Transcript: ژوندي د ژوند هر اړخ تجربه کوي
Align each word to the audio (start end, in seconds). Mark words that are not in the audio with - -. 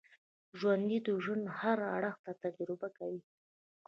ژوندي 0.59 0.97
د 1.03 1.07
ژوند 1.23 1.45
هر 1.59 1.77
اړخ 1.95 2.15
تجربه 2.43 2.87
کوي 2.97 3.21